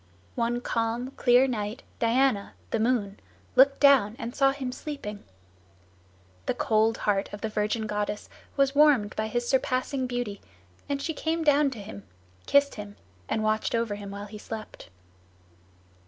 One 0.33 0.61
calm, 0.61 1.11
clear 1.11 1.47
night 1.47 1.83
Diana, 1.99 2.53
the 2.71 2.79
moon, 2.79 3.19
looked 3.55 3.79
down 3.79 4.15
and 4.17 4.33
saw 4.35 4.49
him 4.51 4.71
sleeping. 4.71 5.23
The 6.47 6.55
cold 6.55 6.97
heart 6.97 7.31
of 7.31 7.41
the 7.41 7.49
virgin 7.49 7.85
goddess 7.85 8.27
was 8.57 8.73
warmed 8.73 9.15
by 9.15 9.27
his 9.27 9.47
surpassing 9.47 10.07
beauty, 10.07 10.41
and 10.89 10.99
she 10.99 11.13
came 11.13 11.43
down 11.43 11.69
to 11.69 11.79
him, 11.79 12.01
kissed 12.47 12.73
him, 12.73 12.95
and 13.29 13.43
watched 13.43 13.75
over 13.75 13.93
him 13.93 14.09
while 14.09 14.25
he 14.25 14.39
slept. 14.39 14.89